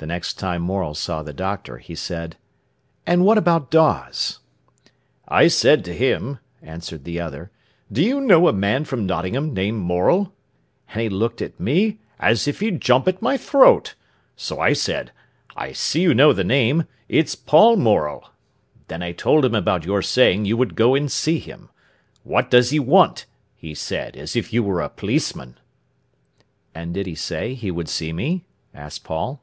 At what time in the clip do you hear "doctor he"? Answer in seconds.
1.34-1.94